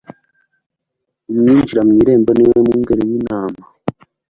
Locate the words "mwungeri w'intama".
2.65-3.63